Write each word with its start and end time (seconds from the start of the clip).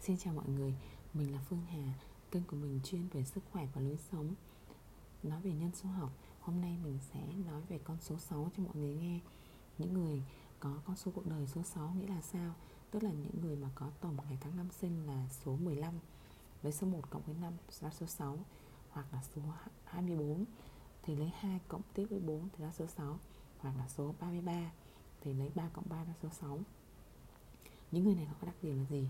Xin 0.00 0.16
chào 0.16 0.34
mọi 0.34 0.48
người, 0.48 0.74
mình 1.14 1.32
là 1.32 1.38
Phương 1.48 1.62
Hà 1.68 1.94
Kênh 2.30 2.44
của 2.44 2.56
mình 2.56 2.80
chuyên 2.84 3.08
về 3.08 3.24
sức 3.24 3.44
khỏe 3.52 3.66
và 3.74 3.80
lối 3.80 3.96
sống 4.12 4.34
Nói 5.22 5.40
về 5.40 5.52
nhân 5.52 5.70
số 5.74 5.88
học 5.88 6.10
Hôm 6.40 6.60
nay 6.60 6.76
mình 6.84 6.98
sẽ 7.12 7.20
nói 7.46 7.62
về 7.68 7.78
con 7.84 7.96
số 8.00 8.18
6 8.18 8.50
cho 8.56 8.62
mọi 8.62 8.76
người 8.76 8.94
nghe 8.94 9.20
Những 9.78 9.94
người 9.94 10.22
có 10.60 10.78
con 10.84 10.96
số 10.96 11.10
cuộc 11.14 11.26
đời 11.26 11.46
số 11.46 11.62
6 11.62 11.94
nghĩa 11.98 12.06
là 12.06 12.20
sao? 12.20 12.54
Tức 12.90 13.02
là 13.02 13.10
những 13.10 13.40
người 13.40 13.56
mà 13.56 13.68
có 13.74 13.90
tổng 14.00 14.16
ngày 14.28 14.38
tháng 14.40 14.56
năm 14.56 14.68
sinh 14.70 15.06
là 15.06 15.28
số 15.44 15.56
15 15.56 15.94
Lấy 16.62 16.72
số 16.72 16.86
1 16.86 17.10
cộng 17.10 17.22
với 17.22 17.34
5 17.40 17.52
ra 17.70 17.90
số 17.90 18.06
6 18.06 18.38
Hoặc 18.90 19.06
là 19.12 19.22
số 19.34 19.42
24 19.84 20.44
Thì 21.02 21.16
lấy 21.16 21.32
2 21.38 21.60
cộng 21.68 21.82
tiếp 21.94 22.06
với 22.10 22.20
4 22.20 22.48
thì 22.52 22.64
ra 22.64 22.72
số 22.72 22.86
6 22.86 23.18
Hoặc 23.58 23.74
là 23.78 23.88
số 23.88 24.14
33 24.20 24.72
Thì 25.20 25.34
lấy 25.34 25.50
3 25.54 25.68
cộng 25.72 25.88
3 25.88 26.04
ra 26.04 26.14
số 26.22 26.28
6 26.28 26.58
Những 27.90 28.04
người 28.04 28.14
này 28.14 28.26
có 28.40 28.46
đặc 28.46 28.56
điểm 28.62 28.78
là 28.78 28.84
gì? 28.84 29.08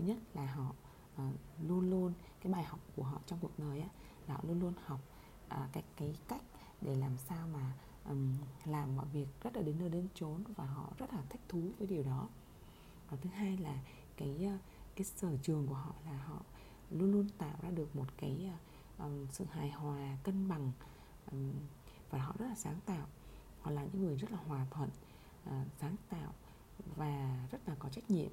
Thứ 0.00 0.06
nhất 0.06 0.18
là 0.34 0.46
họ 0.46 0.74
uh, 1.14 1.34
luôn 1.68 1.90
luôn 1.90 2.12
cái 2.40 2.52
bài 2.52 2.64
học 2.64 2.80
của 2.96 3.02
họ 3.02 3.20
trong 3.26 3.38
cuộc 3.42 3.58
đời 3.58 3.80
á, 3.80 3.88
là 4.26 4.34
họ 4.34 4.40
luôn 4.46 4.60
luôn 4.60 4.72
học 4.84 5.00
uh, 5.46 5.72
cái 5.72 5.84
cái 5.96 6.14
cách 6.28 6.42
để 6.80 6.94
làm 6.94 7.18
sao 7.18 7.48
mà 7.48 7.72
um, 8.08 8.38
làm 8.64 8.96
mọi 8.96 9.06
việc 9.12 9.26
rất 9.42 9.56
là 9.56 9.62
đến 9.62 9.78
nơi 9.78 9.88
đến 9.88 10.08
chốn 10.14 10.44
và 10.56 10.64
họ 10.64 10.92
rất 10.98 11.12
là 11.12 11.22
thích 11.28 11.40
thú 11.48 11.62
với 11.78 11.86
điều 11.86 12.02
đó. 12.02 12.28
Và 13.10 13.16
thứ 13.22 13.30
hai 13.30 13.56
là 13.56 13.82
cái 14.16 14.48
uh, 14.54 14.60
cái 14.96 15.04
sở 15.04 15.36
trường 15.42 15.66
của 15.66 15.74
họ 15.74 15.94
là 16.06 16.16
họ 16.16 16.42
luôn 16.90 17.12
luôn 17.12 17.28
tạo 17.38 17.54
ra 17.62 17.70
được 17.70 17.96
một 17.96 18.06
cái 18.16 18.50
uh, 18.54 19.00
um, 19.00 19.26
sự 19.30 19.44
hài 19.50 19.70
hòa 19.70 20.16
cân 20.22 20.48
bằng 20.48 20.72
um, 21.32 21.52
và 22.10 22.18
họ 22.18 22.34
rất 22.38 22.46
là 22.46 22.54
sáng 22.54 22.80
tạo. 22.86 23.06
Họ 23.60 23.70
là 23.70 23.84
những 23.84 24.02
người 24.02 24.16
rất 24.16 24.32
là 24.32 24.38
hòa 24.46 24.66
thuận 24.70 24.88
uh, 25.48 25.66
sáng 25.80 25.96
tạo 26.08 26.32
và 26.96 27.46
rất 27.50 27.68
là 27.68 27.74
có 27.78 27.88
trách 27.88 28.10
nhiệm 28.10 28.30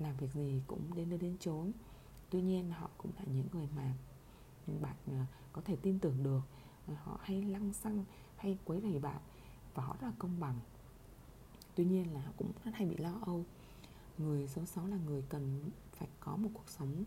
làm 0.00 0.16
việc 0.16 0.32
gì 0.34 0.62
cũng 0.66 0.94
đến 0.94 1.10
nơi 1.10 1.18
đến 1.18 1.36
chốn. 1.40 1.72
Tuy 2.30 2.40
nhiên, 2.40 2.70
họ 2.70 2.90
cũng 2.98 3.12
là 3.16 3.22
những 3.34 3.46
người 3.52 3.68
mà 3.76 3.94
bạn 4.80 4.96
ờ, 5.06 5.24
có 5.52 5.62
thể 5.64 5.76
tin 5.82 5.98
tưởng 5.98 6.22
được. 6.22 6.40
Ờ, 6.86 6.94
họ 7.02 7.18
hay 7.22 7.42
lăng 7.42 7.72
xăng, 7.72 8.04
hay 8.36 8.58
quấy 8.64 8.80
rầy 8.80 8.98
bạn 8.98 9.20
và 9.74 9.82
họ 9.82 9.96
rất 10.00 10.06
là 10.06 10.12
công 10.18 10.40
bằng. 10.40 10.58
Tuy 11.74 11.84
nhiên 11.84 12.14
là 12.14 12.20
họ 12.20 12.32
cũng 12.36 12.52
rất 12.64 12.70
hay 12.74 12.86
bị 12.86 12.96
lo 12.96 13.18
âu. 13.26 13.44
Người 14.18 14.48
số 14.48 14.64
6 14.64 14.86
là 14.86 14.96
người 15.06 15.22
cần 15.28 15.70
phải 15.92 16.08
có 16.20 16.36
một 16.36 16.48
cuộc 16.54 16.68
sống 16.68 17.04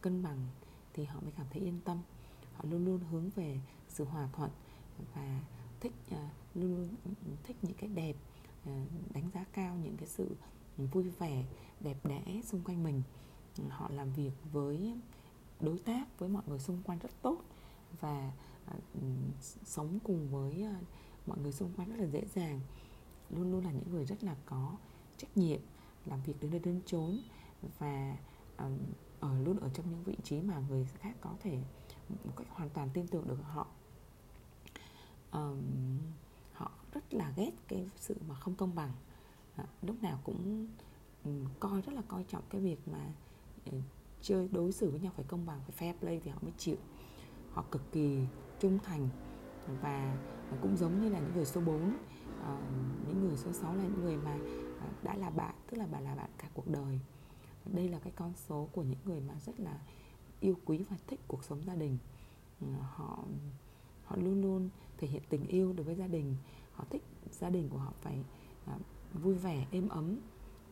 cân 0.00 0.22
bằng 0.22 0.48
thì 0.92 1.04
họ 1.04 1.20
mới 1.20 1.32
cảm 1.36 1.46
thấy 1.50 1.62
yên 1.62 1.80
tâm. 1.84 1.98
Họ 2.54 2.64
luôn 2.70 2.84
luôn 2.84 3.00
hướng 3.10 3.30
về 3.30 3.60
sự 3.88 4.04
hòa 4.04 4.28
thuận 4.32 4.50
và 5.14 5.40
thích 5.80 5.92
ờ, 6.10 6.28
luôn 6.54 6.70
luôn 6.70 6.88
thích 7.42 7.56
những 7.62 7.74
cái 7.74 7.88
đẹp 7.88 8.16
đánh 9.14 9.30
giá 9.34 9.44
cao 9.52 9.76
những 9.82 9.96
cái 9.96 10.08
sự 10.08 10.36
vui 10.76 11.10
vẻ 11.18 11.44
đẹp 11.80 12.06
đẽ 12.06 12.40
xung 12.44 12.64
quanh 12.64 12.82
mình. 12.82 13.02
Họ 13.68 13.90
làm 13.90 14.12
việc 14.12 14.32
với 14.52 14.94
đối 15.60 15.78
tác 15.78 16.18
với 16.18 16.28
mọi 16.28 16.42
người 16.46 16.58
xung 16.58 16.82
quanh 16.82 16.98
rất 16.98 17.22
tốt 17.22 17.42
và 18.00 18.32
à, 18.66 18.74
sống 19.64 19.98
cùng 20.04 20.28
với 20.30 20.62
à, 20.62 20.80
mọi 21.26 21.38
người 21.38 21.52
xung 21.52 21.72
quanh 21.76 21.88
rất 21.88 21.96
là 21.98 22.06
dễ 22.06 22.24
dàng. 22.34 22.60
Luôn 23.30 23.50
luôn 23.50 23.64
là 23.64 23.72
những 23.72 23.90
người 23.90 24.04
rất 24.04 24.24
là 24.24 24.36
có 24.46 24.76
trách 25.16 25.36
nhiệm 25.36 25.60
làm 26.06 26.22
việc 26.22 26.34
đến 26.40 26.50
nơi 26.50 26.60
đến 26.60 26.80
chốn 26.86 27.18
và 27.78 28.16
à, 28.56 28.70
ở 29.20 29.40
luôn 29.40 29.60
ở 29.60 29.70
trong 29.74 29.90
những 29.90 30.04
vị 30.04 30.16
trí 30.24 30.40
mà 30.40 30.62
người 30.68 30.84
khác 30.98 31.16
có 31.20 31.34
thể 31.40 31.58
một 32.08 32.32
cách 32.36 32.46
hoàn 32.50 32.70
toàn 32.70 32.90
tin 32.94 33.06
tưởng 33.06 33.28
được 33.28 33.38
họ. 33.42 33.66
Um, 35.32 35.62
họ 36.52 36.70
rất 36.92 37.14
là 37.14 37.32
ghét 37.36 37.50
cái 37.68 37.88
sự 37.96 38.16
mà 38.28 38.34
không 38.34 38.54
công 38.54 38.74
bằng. 38.74 38.92
Ờ, 39.56 39.64
lúc 39.82 40.02
nào 40.02 40.18
cũng 40.24 40.66
ừ, 41.24 41.30
coi, 41.60 41.80
rất 41.80 41.92
là 41.92 42.02
coi 42.08 42.24
trọng 42.24 42.42
cái 42.50 42.60
việc 42.60 42.88
mà 42.88 43.12
ừ, 43.64 43.72
chơi, 44.20 44.48
đối 44.52 44.72
xử 44.72 44.90
với 44.90 45.00
nhau 45.00 45.12
phải 45.16 45.24
công 45.28 45.46
bằng, 45.46 45.60
phải 45.68 45.92
fair 45.92 45.98
play 45.98 46.20
thì 46.24 46.30
họ 46.30 46.38
mới 46.42 46.52
chịu. 46.58 46.76
Họ 47.52 47.64
cực 47.70 47.92
kỳ 47.92 48.18
trung 48.60 48.78
thành 48.84 49.08
và 49.82 50.18
cũng 50.62 50.76
giống 50.76 51.00
như 51.02 51.08
là 51.08 51.18
những 51.18 51.34
người 51.34 51.44
số 51.44 51.60
4 51.60 51.96
ờ, 52.42 52.58
những 53.08 53.20
người 53.20 53.36
số 53.36 53.52
6 53.52 53.74
là 53.74 53.82
những 53.82 54.02
người 54.02 54.16
mà 54.16 54.38
ờ, 54.80 54.86
đã 55.02 55.14
là 55.14 55.30
bạn, 55.30 55.54
tức 55.70 55.78
là 55.78 55.86
bạn 55.86 56.04
là 56.04 56.14
bạn 56.14 56.30
cả 56.38 56.48
cuộc 56.54 56.68
đời. 56.68 57.00
Đây 57.64 57.88
là 57.88 57.98
cái 57.98 58.12
con 58.16 58.32
số 58.36 58.68
của 58.72 58.82
những 58.82 58.98
người 59.04 59.20
mà 59.20 59.34
rất 59.46 59.60
là 59.60 59.78
yêu 60.40 60.56
quý 60.64 60.84
và 60.90 60.96
thích 61.06 61.20
cuộc 61.28 61.44
sống 61.44 61.64
gia 61.66 61.74
đình. 61.74 61.98
Ừ, 62.60 62.66
họ 62.80 63.24
họ 64.04 64.16
luôn 64.16 64.42
luôn 64.42 64.68
thể 64.98 65.08
hiện 65.08 65.22
tình 65.28 65.46
yêu 65.46 65.72
đối 65.72 65.84
với 65.84 65.94
gia 65.94 66.06
đình. 66.06 66.36
Họ 66.72 66.84
thích 66.90 67.02
gia 67.30 67.50
đình 67.50 67.68
của 67.68 67.78
họ 67.78 67.92
phải 68.00 68.24
vui 69.14 69.34
vẻ, 69.34 69.66
êm 69.70 69.88
ấm 69.88 70.18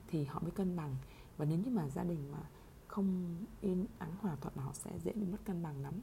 thì 0.09 0.25
họ 0.25 0.41
mới 0.41 0.51
cân 0.51 0.77
bằng. 0.77 0.97
Và 1.37 1.45
nếu 1.45 1.59
như 1.59 1.71
mà 1.71 1.89
gia 1.89 2.05
đình 2.05 2.33
mà 2.33 2.39
không 2.89 3.37
yên 3.61 3.87
ắng 3.99 4.15
hòa 4.21 4.37
thuận 4.41 4.57
họ 4.57 4.73
sẽ 4.73 4.99
dễ 4.99 5.13
bị 5.13 5.27
mất 5.27 5.39
cân 5.45 5.63
bằng 5.63 5.83
lắm. 5.83 5.95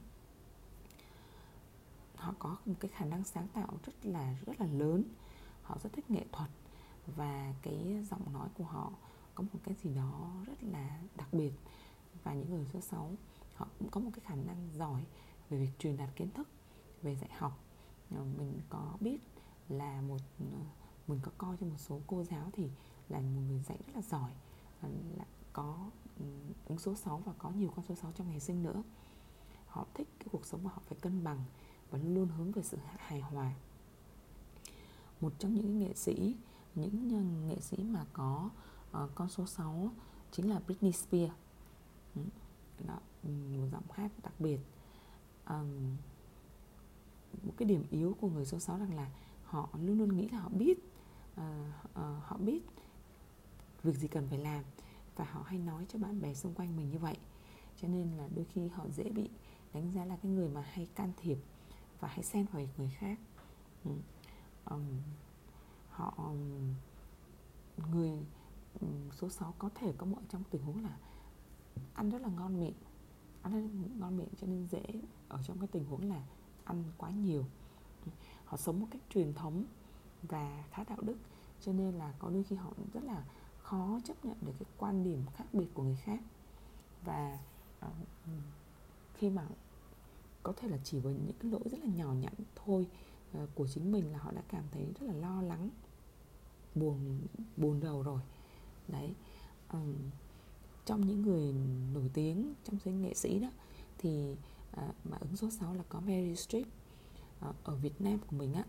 Họ 2.14 2.34
có 2.38 2.56
một 2.66 2.74
cái 2.80 2.90
khả 2.94 3.04
năng 3.04 3.24
sáng 3.24 3.48
tạo 3.48 3.68
rất 3.86 3.92
là 4.02 4.36
rất 4.46 4.60
là 4.60 4.66
lớn. 4.66 5.04
Họ 5.62 5.78
rất 5.82 5.92
thích 5.92 6.10
nghệ 6.10 6.24
thuật 6.32 6.50
và 7.16 7.54
cái 7.62 8.04
giọng 8.10 8.32
nói 8.32 8.48
của 8.54 8.64
họ 8.64 8.92
có 9.34 9.44
một 9.52 9.60
cái 9.64 9.74
gì 9.82 9.94
đó 9.94 10.30
rất 10.46 10.62
là 10.62 11.00
đặc 11.16 11.28
biệt. 11.32 11.52
Và 12.24 12.34
những 12.34 12.50
người 12.50 12.66
số 12.72 12.80
6 12.80 13.12
họ 13.54 13.68
cũng 13.78 13.90
có 13.90 14.00
một 14.00 14.10
cái 14.14 14.20
khả 14.24 14.34
năng 14.34 14.68
giỏi 14.72 15.04
về 15.50 15.58
việc 15.58 15.70
truyền 15.78 15.96
đạt 15.96 16.08
kiến 16.16 16.30
thức, 16.30 16.48
về 17.02 17.16
dạy 17.16 17.30
học. 17.38 17.58
Ờ, 18.10 18.24
mình 18.38 18.60
có 18.68 18.96
biết 19.00 19.18
là 19.68 20.00
một 20.00 20.18
ờ, 20.38 20.46
mình 21.08 21.20
có 21.22 21.30
coi 21.38 21.56
cho 21.60 21.66
một 21.66 21.78
số 21.78 22.00
cô 22.06 22.24
giáo 22.24 22.50
thì 22.52 22.68
là 23.08 23.20
một 23.20 23.40
người 23.48 23.60
dạy 23.60 23.78
rất 23.86 23.92
là 23.96 24.02
giỏi 24.02 24.30
là 25.16 25.24
có 25.52 25.90
ứng 26.66 26.78
số 26.78 26.94
6 26.94 27.22
và 27.24 27.32
có 27.38 27.50
nhiều 27.50 27.72
con 27.76 27.84
số 27.88 27.94
6 27.94 28.12
trong 28.12 28.28
ngày 28.28 28.40
sinh 28.40 28.62
nữa. 28.62 28.82
Họ 29.66 29.86
thích 29.94 30.08
cái 30.18 30.28
cuộc 30.32 30.46
sống 30.46 30.64
mà 30.64 30.70
họ 30.70 30.82
phải 30.86 30.98
cân 31.00 31.24
bằng 31.24 31.44
và 31.90 31.98
luôn 31.98 32.14
luôn 32.14 32.28
hướng 32.28 32.52
về 32.52 32.62
sự 32.62 32.78
hài 32.96 33.20
hòa. 33.20 33.54
Một 35.20 35.32
trong 35.38 35.54
những 35.54 35.78
nghệ 35.78 35.94
sĩ 35.94 36.36
những 36.74 37.10
ờ, 37.12 37.46
nghệ 37.48 37.60
sĩ 37.60 37.76
mà 37.84 38.04
có 38.12 38.50
uh, 38.90 39.10
con 39.14 39.28
số 39.28 39.46
6 39.46 39.90
chính 40.32 40.50
là 40.50 40.60
Britney 40.66 40.92
Spears. 40.92 41.34
Đó, 42.86 43.00
một 43.22 43.68
giọng 43.72 43.82
hát 43.90 44.10
đặc 44.22 44.32
biệt. 44.38 44.60
Um, 45.48 45.96
một 47.42 47.52
cái 47.56 47.68
điểm 47.68 47.84
yếu 47.90 48.16
của 48.20 48.28
người 48.28 48.44
số 48.44 48.58
6 48.58 48.78
rằng 48.78 48.94
là 48.94 49.10
họ 49.44 49.68
luôn 49.72 49.98
luôn 49.98 50.16
nghĩ 50.16 50.28
là 50.28 50.38
họ 50.38 50.48
biết 50.48 50.78
uh, 51.38 51.90
uh, 51.90 52.24
họ 52.24 52.36
biết 52.36 52.62
việc 53.82 53.96
gì 53.96 54.08
cần 54.08 54.26
phải 54.28 54.38
làm 54.38 54.64
và 55.16 55.24
họ 55.24 55.42
hay 55.42 55.58
nói 55.58 55.86
cho 55.88 55.98
bạn 55.98 56.20
bè 56.20 56.34
xung 56.34 56.54
quanh 56.54 56.76
mình 56.76 56.90
như 56.90 56.98
vậy. 56.98 57.16
Cho 57.80 57.88
nên 57.88 58.16
là 58.16 58.28
đôi 58.34 58.44
khi 58.44 58.68
họ 58.68 58.86
dễ 58.88 59.10
bị 59.10 59.30
đánh 59.72 59.92
giá 59.94 60.04
là 60.04 60.16
cái 60.16 60.32
người 60.32 60.48
mà 60.48 60.60
hay 60.60 60.86
can 60.94 61.12
thiệp 61.16 61.38
và 62.00 62.08
hay 62.08 62.22
xen 62.22 62.46
vào 62.52 62.62
người 62.76 62.90
khác. 62.98 63.18
Ừ. 63.84 63.90
um, 64.64 64.84
họ 65.90 66.14
um, 66.16 66.74
người 67.92 68.10
um, 68.80 69.10
số 69.12 69.28
6 69.28 69.54
có 69.58 69.70
thể 69.74 69.92
có 69.98 70.06
mọi 70.06 70.22
trong 70.28 70.42
tình 70.50 70.62
huống 70.62 70.82
là 70.82 70.96
ăn 71.94 72.10
rất 72.10 72.22
là 72.22 72.28
ngon 72.28 72.60
miệng 72.60 72.74
ăn 73.42 73.52
rất 73.52 73.60
là 73.60 73.96
ngon 73.98 74.16
miệng 74.16 74.28
cho 74.40 74.46
nên 74.46 74.66
dễ 74.66 74.82
ở 75.28 75.42
trong 75.42 75.58
cái 75.58 75.68
tình 75.72 75.84
huống 75.84 76.08
là 76.08 76.22
ăn 76.64 76.84
quá 76.96 77.10
nhiều. 77.10 77.44
Ừ, 78.04 78.10
họ 78.44 78.56
sống 78.56 78.80
một 78.80 78.86
cách 78.90 79.02
truyền 79.10 79.34
thống 79.34 79.64
và 80.22 80.64
khá 80.70 80.84
đạo 80.84 80.98
đức. 81.02 81.16
Cho 81.60 81.72
nên 81.72 81.94
là 81.94 82.12
có 82.18 82.30
đôi 82.30 82.44
khi 82.44 82.56
họ 82.56 82.70
rất 82.92 83.04
là 83.04 83.24
khó 83.62 84.00
chấp 84.04 84.24
nhận 84.24 84.36
được 84.40 84.52
cái 84.58 84.66
quan 84.78 85.04
điểm 85.04 85.22
khác 85.34 85.44
biệt 85.52 85.66
của 85.74 85.82
người 85.82 85.98
khác. 86.04 86.20
Và 87.04 87.38
uh, 87.86 87.92
khi 89.14 89.30
mà 89.30 89.46
có 90.42 90.52
thể 90.56 90.68
là 90.68 90.78
chỉ 90.84 90.98
với 90.98 91.14
những 91.14 91.36
cái 91.40 91.50
lỗi 91.50 91.62
rất 91.64 91.78
là 91.80 91.94
nhỏ 91.96 92.12
nhặt 92.12 92.32
thôi 92.64 92.86
uh, 93.42 93.48
của 93.54 93.66
chính 93.66 93.92
mình 93.92 94.12
là 94.12 94.18
họ 94.18 94.32
đã 94.32 94.42
cảm 94.48 94.64
thấy 94.70 94.86
rất 95.00 95.06
là 95.06 95.12
lo 95.12 95.42
lắng 95.42 95.70
buồn 96.74 97.20
buồn 97.56 97.80
đầu 97.80 98.02
rồi. 98.02 98.20
Đấy 98.88 99.14
um, 99.72 99.94
trong 100.84 101.06
những 101.06 101.22
người 101.22 101.54
nổi 101.94 102.10
tiếng 102.14 102.54
trong 102.64 102.78
giới 102.84 102.94
nghệ 102.94 103.14
sĩ 103.14 103.38
đó 103.38 103.48
thì 103.98 104.36
uh, 104.72 104.94
mà 105.04 105.16
ứng 105.20 105.36
số 105.36 105.50
6 105.50 105.74
là 105.74 105.82
có 105.88 106.00
Mary 106.00 106.36
Streep 106.36 106.66
uh, 107.48 107.54
ở 107.64 107.76
Việt 107.76 108.00
Nam 108.00 108.18
của 108.18 108.36
mình 108.36 108.52
á 108.52 108.64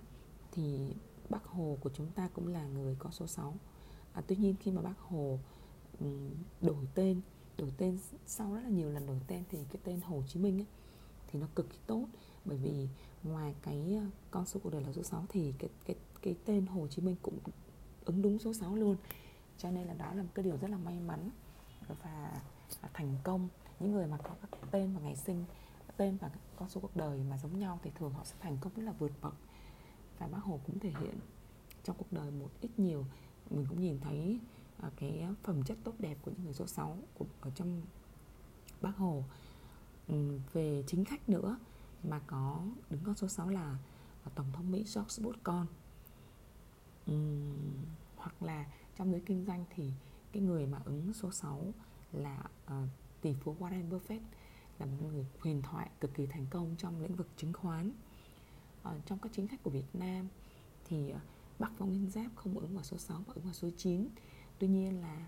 thì 0.52 0.94
Bác 1.30 1.46
Hồ 1.46 1.78
của 1.82 1.90
chúng 1.94 2.12
ta 2.12 2.30
cũng 2.34 2.48
là 2.48 2.68
người 2.68 2.96
có 3.00 3.12
số 3.12 3.28
6 3.28 3.56
à, 4.14 4.22
tuy 4.28 4.36
nhiên 4.36 4.56
khi 4.60 4.72
mà 4.72 4.82
bác 4.82 5.00
hồ 5.00 5.40
um, 6.00 6.32
đổi 6.62 6.88
tên 6.96 7.22
đổi 7.58 7.74
tên 7.78 7.98
sau 8.26 8.54
rất 8.54 8.62
là 8.64 8.70
nhiều 8.70 8.90
lần 8.90 9.08
đổi 9.08 9.20
tên 9.28 9.44
thì 9.50 9.58
cái 9.72 9.82
tên 9.84 10.02
hồ 10.02 10.24
chí 10.28 10.40
minh 10.40 10.60
ấy, 10.60 10.68
thì 11.28 11.40
nó 11.40 11.48
cực 11.56 11.70
kỳ 11.70 11.78
tốt. 11.88 12.06
Bởi 12.46 12.58
vì 12.58 12.88
ngoài 13.24 13.56
cái 13.62 14.02
con 14.32 14.46
số 14.46 14.60
cuộc 14.64 14.70
đời 14.70 14.84
là 14.84 14.94
số 14.94 15.04
6 15.04 15.26
thì 15.30 15.54
cái 15.60 15.70
cái 15.86 15.96
cái 16.22 16.36
tên 16.46 16.66
Hồ 16.66 16.88
Chí 16.88 17.02
Minh 17.02 17.16
cũng 17.22 17.40
ứng 18.06 18.22
đúng 18.22 18.40
số 18.40 18.54
6 18.54 18.76
luôn. 18.76 18.96
Cho 19.58 19.72
nên 19.72 19.88
là 19.88 19.94
đó 19.94 20.14
là 20.14 20.24
một 20.24 20.30
cái 20.36 20.44
điều 20.44 20.58
rất 20.58 20.70
là 20.70 20.78
may 20.78 21.00
mắn 21.00 21.30
và 21.88 22.42
à, 22.82 22.90
thành 22.94 23.16
công. 23.24 23.48
Những 23.80 23.92
người 23.92 24.08
mà 24.08 24.18
có 24.18 24.30
các 24.42 24.60
tên 24.72 24.94
và 24.94 25.02
ngày 25.02 25.16
sinh 25.16 25.46
tên 25.98 26.18
và 26.18 26.32
con 26.56 26.70
số 26.70 26.82
cuộc 26.82 26.96
đời 26.96 27.20
mà 27.30 27.38
giống 27.38 27.60
nhau 27.60 27.80
thì 27.84 27.92
thường 27.96 28.14
họ 28.14 28.24
sẽ 28.24 28.36
thành 28.40 28.58
công 28.62 28.74
rất 28.76 28.84
là 28.84 28.92
vượt 28.92 29.12
bậc 29.22 29.36
và 30.20 30.28
bác 30.28 30.44
Hồ 30.44 30.60
cũng 30.66 30.80
thể 30.80 30.90
hiện 30.90 31.20
trong 31.84 31.96
cuộc 31.98 32.12
đời 32.14 32.32
một 32.32 32.50
ít 32.62 32.70
nhiều. 32.78 33.06
Mình 33.50 33.66
cũng 33.70 33.82
nhìn 33.82 34.00
thấy 34.00 34.40
uh, 34.88 34.94
cái 34.98 35.28
phẩm 35.44 35.64
chất 35.64 35.78
tốt 35.84 35.94
đẹp 36.00 36.18
của 36.22 36.32
những 36.32 36.44
người 36.44 36.54
số 36.54 36.68
6 36.68 36.98
của, 37.14 37.26
ở 37.42 37.52
trong 37.56 37.82
bác 38.82 38.98
hồ. 38.98 39.24
Um, 40.08 40.40
về 40.54 40.84
chính 40.88 41.06
khách 41.06 41.30
nữa 41.30 41.58
mà 42.04 42.20
có 42.28 42.62
đứng 42.90 43.02
con 43.04 43.16
số 43.16 43.28
6 43.28 43.50
là 43.50 43.78
à, 44.24 44.32
tổng 44.36 44.52
thống 44.54 44.72
mỹ 44.72 44.78
george 44.96 45.24
bush 45.24 45.44
con. 45.44 45.68
Um, 47.08 47.54
hoặc 48.16 48.44
là 48.44 48.66
trong 48.98 49.12
giới 49.12 49.22
kinh 49.26 49.46
doanh 49.46 49.66
thì 49.76 49.92
cái 50.32 50.44
người 50.44 50.66
mà 50.66 50.80
ứng 50.86 51.14
số 51.14 51.32
6 51.32 51.74
là 52.12 52.44
uh, 52.66 52.72
tỷ 53.22 53.34
phú 53.34 53.56
Warren 53.60 53.90
Buffett 53.90 54.22
là 54.80 54.86
một 54.86 54.98
người 55.02 55.26
huyền 55.40 55.62
thoại 55.62 55.90
cực 56.02 56.14
kỳ 56.14 56.26
thành 56.26 56.46
công 56.50 56.76
trong 56.78 57.02
lĩnh 57.02 57.16
vực 57.16 57.28
chứng 57.38 57.54
khoán 57.54 57.92
uh, 58.82 59.06
trong 59.06 59.20
các 59.20 59.32
chính 59.36 59.48
sách 59.48 59.64
của 59.64 59.70
Việt 59.70 59.86
Nam 59.94 60.28
thì 60.86 61.14
uh, 61.14 61.22
Bắc 61.60 61.72
Phong 61.78 61.90
Nguyên 61.90 62.10
Giáp 62.10 62.32
không 62.36 62.60
ứng 62.60 62.74
vào 62.74 62.84
số 62.84 62.98
6 62.98 63.18
mà 63.28 63.34
ứng 63.34 63.44
vào 63.44 63.54
số 63.54 63.70
9 63.78 64.10
tuy 64.60 64.68
nhiên 64.68 65.02
là 65.02 65.28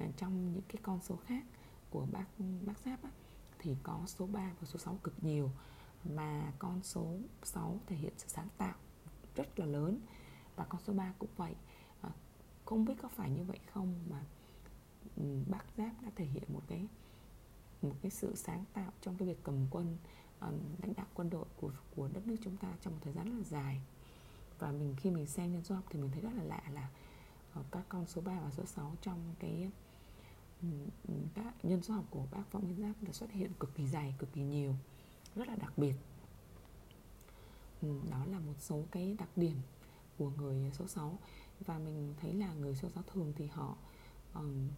uh, 0.00 0.16
trong 0.16 0.52
những 0.52 0.62
cái 0.68 0.76
con 0.82 1.00
số 1.02 1.16
khác 1.16 1.44
của 1.90 2.06
bác 2.12 2.26
bác 2.66 2.78
Giáp 2.84 3.02
á, 3.02 3.10
thì 3.58 3.76
có 3.82 4.00
số 4.06 4.26
3 4.26 4.52
và 4.60 4.66
số 4.66 4.78
6 4.78 4.98
cực 5.02 5.24
nhiều. 5.24 5.50
Mà 6.04 6.52
con 6.58 6.82
số 6.82 7.16
6 7.42 7.80
thể 7.86 7.96
hiện 7.96 8.12
sự 8.16 8.28
sáng 8.28 8.48
tạo 8.58 8.74
rất 9.34 9.58
là 9.58 9.66
lớn 9.66 10.00
và 10.56 10.64
con 10.64 10.80
số 10.80 10.92
3 10.92 11.14
cũng 11.18 11.30
vậy. 11.36 11.54
À, 12.00 12.10
không 12.64 12.84
biết 12.84 12.94
có 13.02 13.08
phải 13.08 13.30
như 13.30 13.44
vậy 13.44 13.58
không 13.72 13.94
mà 14.10 14.24
ừ, 15.16 15.22
bác 15.46 15.64
giáp 15.76 16.02
đã 16.02 16.10
thể 16.16 16.24
hiện 16.24 16.44
một 16.48 16.62
cái 16.68 16.86
một 17.82 17.94
cái 18.02 18.10
sự 18.10 18.34
sáng 18.34 18.64
tạo 18.72 18.92
trong 19.00 19.16
cái 19.16 19.28
việc 19.28 19.38
cầm 19.42 19.66
quân 19.70 19.96
lãnh 20.82 20.94
đạo 20.96 21.06
quân 21.14 21.30
đội 21.30 21.46
của 21.60 21.70
của 21.96 22.08
đất 22.12 22.26
nước 22.26 22.36
chúng 22.42 22.56
ta 22.56 22.68
trong 22.80 22.92
một 22.92 22.98
thời 23.02 23.12
gian 23.12 23.24
rất 23.24 23.34
là 23.38 23.44
dài. 23.44 23.80
Và 24.58 24.72
mình 24.72 24.94
khi 24.96 25.10
mình 25.10 25.26
xem 25.26 25.52
nhân 25.52 25.64
số 25.64 25.74
học 25.74 25.84
thì 25.90 25.98
mình 25.98 26.10
thấy 26.10 26.20
rất 26.20 26.30
là 26.36 26.42
lạ 26.42 26.62
là 26.72 26.90
ờ, 27.54 27.62
các 27.70 27.82
con 27.88 28.06
số 28.06 28.20
3 28.20 28.40
và 28.40 28.50
số 28.50 28.64
6 28.66 28.96
trong 29.02 29.34
cái 29.38 29.70
các 31.34 31.64
nhân 31.64 31.82
số 31.82 31.94
học 31.94 32.04
của 32.10 32.26
bác 32.30 32.52
Võ 32.52 32.60
Nguyên 32.60 32.76
Giáp 32.76 33.02
đã 33.02 33.12
xuất 33.12 33.32
hiện 33.32 33.52
cực 33.60 33.74
kỳ 33.74 33.86
dài, 33.86 34.14
cực 34.18 34.32
kỳ 34.32 34.42
nhiều 34.42 34.74
rất 35.34 35.48
là 35.48 35.56
đặc 35.56 35.78
biệt. 35.78 35.94
Đó 37.82 38.24
là 38.30 38.38
một 38.38 38.54
số 38.58 38.84
cái 38.90 39.14
đặc 39.18 39.28
điểm 39.36 39.56
của 40.18 40.30
người 40.30 40.70
số 40.72 40.86
6 40.86 41.18
và 41.60 41.78
mình 41.78 42.14
thấy 42.20 42.34
là 42.34 42.54
người 42.54 42.74
số 42.74 42.88
6 42.94 43.02
thường 43.06 43.32
thì 43.36 43.46
họ 43.46 43.76
um, 44.34 44.68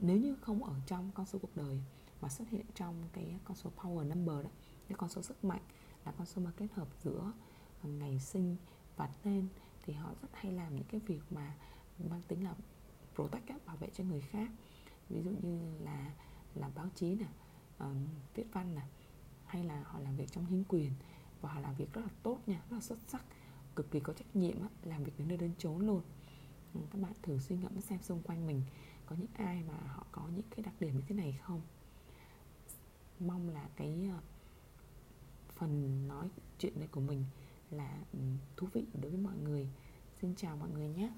nếu 0.00 0.16
như 0.16 0.36
không 0.40 0.64
ở 0.64 0.74
trong 0.86 1.10
con 1.14 1.26
số 1.26 1.38
cuộc 1.38 1.56
đời 1.56 1.80
mà 2.20 2.28
xuất 2.28 2.48
hiện 2.48 2.66
trong 2.74 2.94
cái 3.12 3.38
con 3.44 3.56
số 3.56 3.70
power 3.76 4.08
number 4.08 4.44
đó 4.44 4.50
cái 4.90 4.96
con 4.96 5.08
số 5.10 5.22
sức 5.22 5.44
mạnh 5.44 5.62
là 6.04 6.12
con 6.12 6.26
số 6.26 6.42
mà 6.42 6.50
kết 6.56 6.66
hợp 6.72 6.88
giữa 7.02 7.32
ờ, 7.82 7.88
ngày 7.88 8.18
sinh 8.18 8.56
và 8.96 9.06
tên. 9.22 9.48
Thì 9.82 9.92
họ 9.92 10.10
rất 10.22 10.28
hay 10.32 10.52
làm 10.52 10.74
những 10.74 10.84
cái 10.84 11.00
việc 11.06 11.20
mà 11.30 11.54
mang 12.10 12.22
tính 12.28 12.44
là 12.44 12.54
protect 13.14 13.66
bảo 13.66 13.76
vệ 13.76 13.88
cho 13.94 14.04
người 14.04 14.20
khác. 14.20 14.50
Ví 15.08 15.22
dụ 15.22 15.30
như 15.42 15.58
là 15.80 16.12
làm 16.54 16.70
báo 16.74 16.86
chí 16.94 17.14
nè 17.14 17.26
um, 17.78 18.06
viết 18.34 18.44
văn 18.52 18.74
nè 18.74 18.82
hay 19.46 19.64
là 19.64 19.82
họ 19.86 20.00
làm 20.00 20.16
việc 20.16 20.32
trong 20.32 20.46
chính 20.48 20.64
quyền. 20.68 20.92
Và 21.40 21.52
họ 21.52 21.60
làm 21.60 21.74
việc 21.74 21.92
rất 21.92 22.00
là 22.00 22.10
tốt 22.22 22.38
nha 22.46 22.62
rất 22.70 22.76
là 22.76 22.80
xuất 22.80 22.98
sắc 23.08 23.24
cực 23.76 23.90
kỳ 23.90 24.00
có 24.00 24.12
trách 24.12 24.36
nhiệm 24.36 24.62
á, 24.62 24.68
làm 24.82 25.04
việc 25.04 25.12
đến 25.18 25.28
nơi 25.28 25.36
đến 25.36 25.52
chốn 25.58 25.86
luôn. 25.86 26.02
Ừ, 26.74 26.80
các 26.92 27.00
bạn 27.02 27.12
thử 27.22 27.38
suy 27.38 27.56
ngẫm 27.56 27.80
xem 27.80 28.02
xung 28.02 28.22
quanh 28.22 28.46
mình 28.46 28.62
có 29.06 29.16
những 29.18 29.30
ai 29.34 29.62
mà 29.68 29.74
họ 29.86 30.06
có 30.12 30.22
những 30.34 30.46
cái 30.50 30.62
đặc 30.62 30.74
điểm 30.80 30.96
như 30.96 31.02
thế 31.08 31.14
này 31.14 31.38
không? 31.42 31.60
Mong 33.20 33.48
là 33.48 33.68
cái 33.76 34.08
ờ, 34.12 34.20
phần 35.60 36.08
nói 36.08 36.28
chuyện 36.58 36.72
này 36.78 36.88
của 36.90 37.00
mình 37.00 37.24
là 37.70 37.98
ừ, 38.12 38.18
thú 38.56 38.66
vị 38.72 38.84
đối 38.94 39.10
với 39.10 39.20
mọi 39.20 39.36
người. 39.36 39.68
Xin 40.20 40.34
chào 40.34 40.56
mọi 40.56 40.70
người 40.70 40.88
nhé. 40.88 41.10